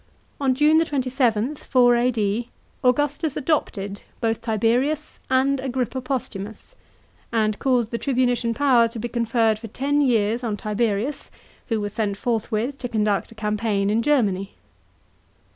On 0.39 0.55
June 0.55 0.83
27, 0.83 1.57
4 1.57 1.95
A.D., 1.95 2.49
Augustus 2.83 3.37
adopted 3.37 4.01
both 4.19 4.41
Tiberius 4.41 5.19
and 5.29 5.59
Agrippa 5.59 6.01
Postumus, 6.01 6.73
and 7.31 7.59
caused 7.59 7.91
the 7.91 7.99
tribunician 7.99 8.55
power 8.55 8.87
to 8.87 8.97
be 8.97 9.07
conferred 9.07 9.59
for 9.59 9.67
ten 9.67 10.01
years 10.01 10.43
on 10.43 10.57
Tiberius, 10.57 11.29
who 11.67 11.79
was 11.79 11.93
sent 11.93 12.17
forthwith 12.17 12.79
to 12.79 12.89
conduct 12.89 13.31
a 13.31 13.35
campaign 13.35 13.91
in 13.91 14.01
Germany. 14.01 14.55